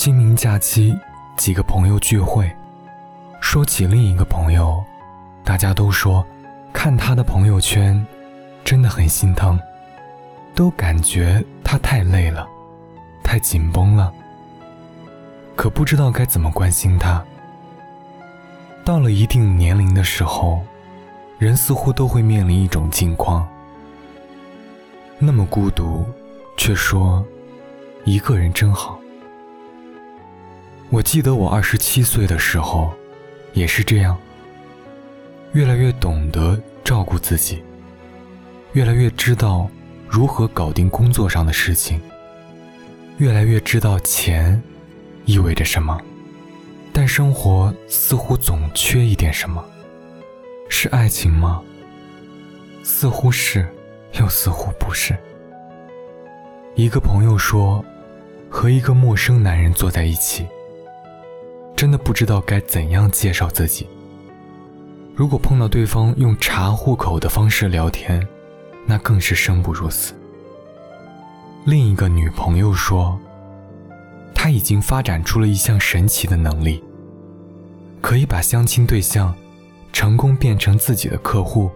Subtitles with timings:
[0.00, 0.98] 清明假期，
[1.36, 2.50] 几个朋友聚会，
[3.38, 4.82] 说起另一个朋友，
[5.44, 6.26] 大家都说
[6.72, 8.02] 看他的朋友圈，
[8.64, 9.60] 真的很心疼，
[10.54, 12.48] 都感觉他太累了，
[13.22, 14.10] 太紧绷了。
[15.54, 17.22] 可不知道该怎么关心他。
[18.86, 20.62] 到了一定年龄的时候，
[21.36, 23.46] 人似乎都会面临一种境况：
[25.18, 26.06] 那么孤独，
[26.56, 27.22] 却说
[28.06, 28.98] 一个人真好。
[30.92, 32.92] 我记得我二十七岁的时候，
[33.52, 34.18] 也是这样。
[35.52, 37.62] 越来越懂得照顾自己，
[38.72, 39.70] 越来越知道
[40.08, 42.00] 如何搞定工作上的事情，
[43.18, 44.60] 越来越知道钱
[45.26, 45.96] 意味着什么。
[46.92, 49.64] 但生活似乎总缺一点什么，
[50.68, 51.62] 是爱情吗？
[52.82, 53.64] 似乎是，
[54.14, 55.16] 又似乎不是。
[56.74, 57.84] 一个朋友说，
[58.48, 60.48] 和一个陌生男人坐在一起。
[61.80, 63.86] 真的不知道该怎样介绍自己。
[65.14, 68.28] 如果碰到对方用查户口的方式聊天，
[68.84, 70.12] 那更是生不如死。
[71.64, 73.18] 另一个女朋友说，
[74.34, 76.84] 她已经发展出了一项神奇的能力，
[78.02, 79.34] 可以把相亲对象
[79.90, 81.70] 成功变成自己的客户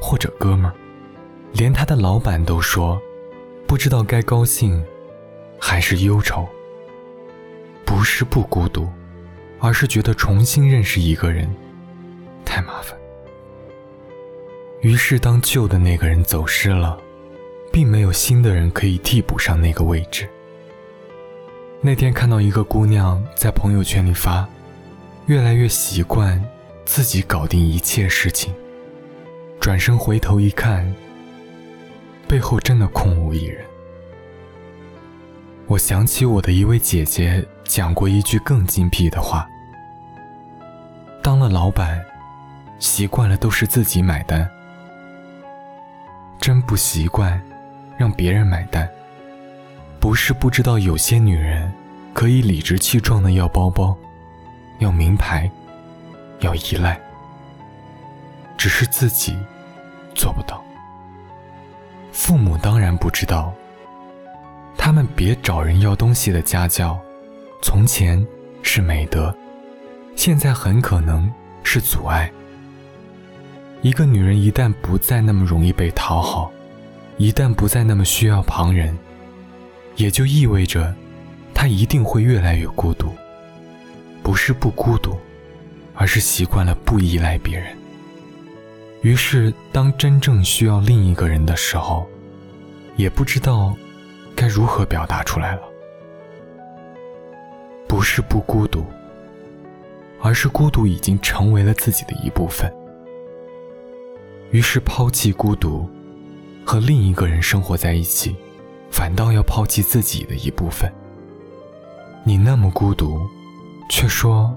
[0.00, 0.74] 或者哥们儿，
[1.54, 3.02] 连他的老板都说，
[3.66, 4.80] 不知道该高兴
[5.58, 6.46] 还是忧愁。
[7.84, 8.88] 不是不孤独。
[9.64, 11.48] 而是觉得重新认识一个人
[12.44, 12.94] 太麻烦，
[14.82, 16.98] 于是当旧的那个人走失了，
[17.72, 20.28] 并没有新的人可以替补上那个位置。
[21.80, 24.46] 那天看到一个姑娘在朋友圈里发，
[25.28, 26.38] 越来越习惯
[26.84, 28.52] 自己搞定一切事情，
[29.58, 30.94] 转身回头一看，
[32.28, 33.64] 背后真的空无一人。
[35.66, 39.48] 我想起我的一位姐姐讲过一句更精辟的话。
[41.24, 42.04] 当了老板，
[42.78, 44.46] 习惯了都是自己买单，
[46.38, 47.40] 真不习惯
[47.96, 48.86] 让别人买单。
[49.98, 51.72] 不是不知道有些女人
[52.12, 53.96] 可以理直气壮的要包包、
[54.80, 55.50] 要名牌、
[56.40, 57.00] 要依赖，
[58.58, 59.34] 只是自己
[60.14, 60.62] 做不到。
[62.12, 63.50] 父母当然不知道，
[64.76, 67.00] 他们别找人要东西的家教，
[67.62, 68.22] 从前
[68.62, 69.34] 是美德。
[70.16, 71.30] 现在很可能
[71.62, 72.30] 是阻碍。
[73.82, 76.50] 一个女人一旦不再那么容易被讨好，
[77.18, 78.96] 一旦不再那么需要旁人，
[79.96, 80.94] 也就意味着，
[81.52, 83.12] 她一定会越来越孤独。
[84.22, 85.18] 不是不孤独，
[85.94, 87.76] 而是习惯了不依赖别人。
[89.02, 92.08] 于是，当真正需要另一个人的时候，
[92.96, 93.76] 也不知道
[94.34, 95.62] 该如何表达出来了。
[97.86, 98.86] 不是不孤独。
[100.24, 102.72] 而是孤独已经成为了自己的一部分，
[104.52, 105.86] 于是抛弃孤独，
[106.64, 108.34] 和另一个人生活在一起，
[108.90, 110.90] 反倒要抛弃自己的一部分。
[112.24, 113.20] 你那么孤独，
[113.90, 114.56] 却说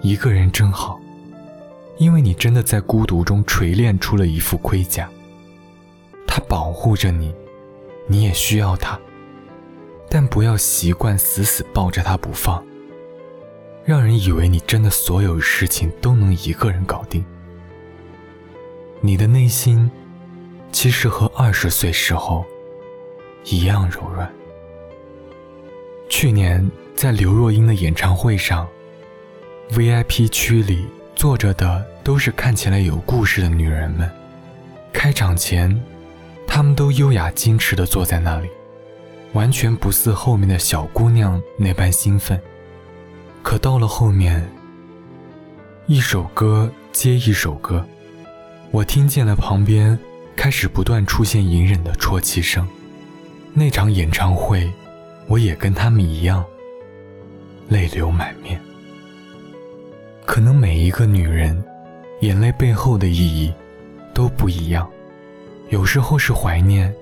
[0.00, 0.98] 一个人真好，
[1.98, 5.06] 因为你真的在孤独中锤炼出了一副盔甲，
[6.26, 7.30] 它保护着你，
[8.06, 8.98] 你也需要它，
[10.08, 12.64] 但不要习惯死死抱着它不放。
[13.84, 17.22] 让人以为你真的所有事情都能一个人搞定，
[19.02, 19.90] 你的内心
[20.72, 22.46] 其实和二十岁时候
[23.44, 24.32] 一样柔软。
[26.08, 28.66] 去年在刘若英的演唱会上
[29.72, 34.10] ，VIP 区里坐着的都是看起来有故事的女人们。
[34.94, 35.78] 开场前，
[36.46, 38.48] 她们都优雅矜持地坐在那里，
[39.34, 42.40] 完全不似后面的小姑娘那般兴奋。
[43.44, 44.42] 可到了后面，
[45.86, 47.86] 一首歌接一首歌，
[48.70, 49.96] 我听见了旁边
[50.34, 52.66] 开始不断出现隐忍的啜泣声。
[53.52, 54.72] 那场演唱会，
[55.28, 56.42] 我也跟他们一样，
[57.68, 58.58] 泪流满面。
[60.24, 61.62] 可能每一个女人，
[62.22, 63.52] 眼泪背后的意义
[64.14, 64.90] 都不一样，
[65.68, 66.92] 有时候是怀念，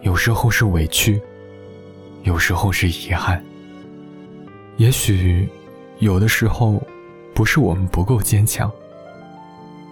[0.00, 1.20] 有时候是委屈，
[2.22, 3.44] 有时候是遗憾。
[4.76, 5.48] 也许，
[5.98, 6.82] 有的时候，
[7.32, 8.70] 不是我们不够坚强，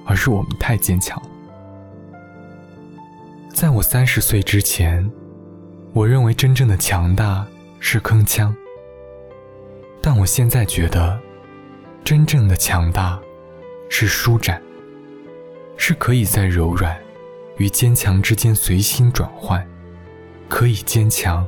[0.04, 1.20] 而是我们太坚强。
[3.54, 5.08] 在我三十岁之前，
[5.92, 7.46] 我认为真正的强大
[7.78, 8.52] 是铿锵。
[10.00, 11.16] 但我现在觉得，
[12.02, 13.20] 真正的强大
[13.88, 14.60] 是舒展，
[15.76, 16.98] 是可以在柔软
[17.56, 19.64] 与坚强之间随心转换，
[20.48, 21.46] 可以坚强，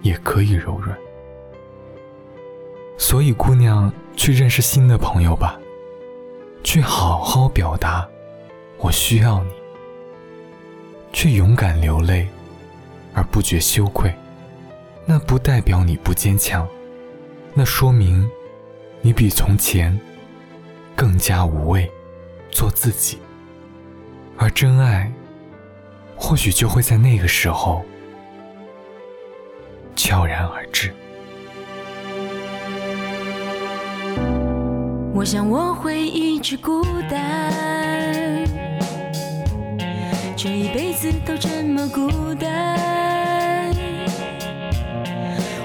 [0.00, 0.96] 也可以柔软。
[3.00, 5.58] 所以，姑娘，去认识新的朋友吧，
[6.62, 8.06] 去好好表达
[8.76, 9.50] “我需要你”，
[11.10, 12.28] 去勇敢流泪
[13.14, 14.14] 而不觉羞愧。
[15.06, 16.68] 那不代表你不坚强，
[17.54, 18.30] 那说明
[19.00, 19.98] 你比从前
[20.94, 21.90] 更加无畏，
[22.50, 23.18] 做自己。
[24.36, 25.10] 而真爱，
[26.14, 27.82] 或许就会在那个时候
[29.96, 30.94] 悄然而至。
[35.20, 37.52] 我想我会一直孤单，
[40.34, 43.70] 这一辈子都这么孤单。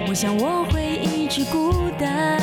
[0.09, 2.37] 我想我会一直孤单，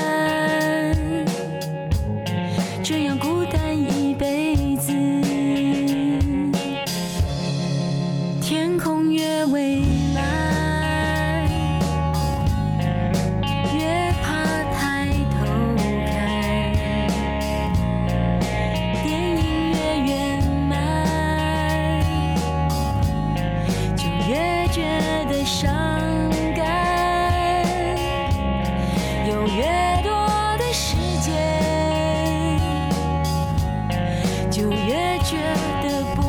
[35.32, 35.38] 觉
[35.82, 36.20] 得不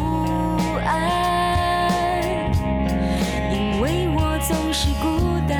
[0.85, 0.95] 安，
[3.51, 5.05] 因为我总是孤
[5.45, 5.51] 单，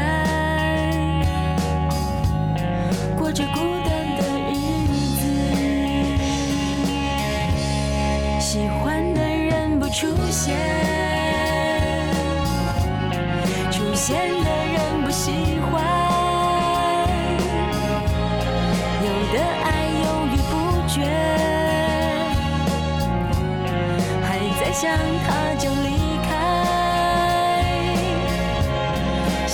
[3.17, 4.55] 过着孤单的日
[5.19, 5.21] 子。
[8.39, 10.55] 喜欢的人不出现，
[13.69, 14.41] 出现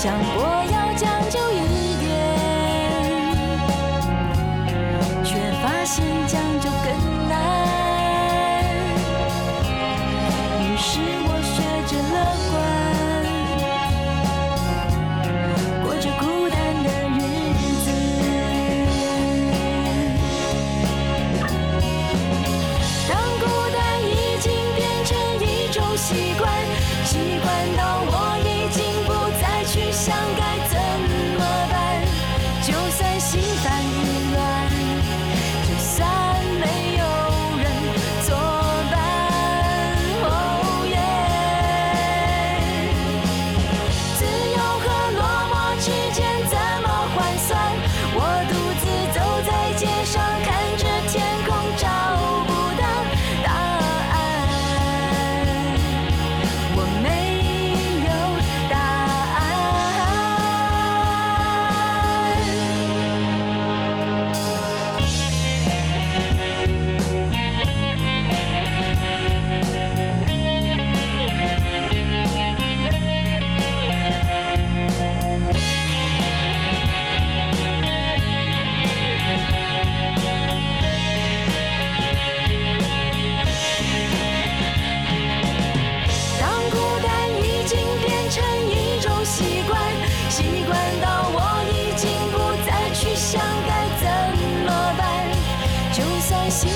[0.01, 0.42] 想过
[0.72, 2.07] 要将就一点，
[5.25, 6.42] 却发现将
[96.49, 96.71] 心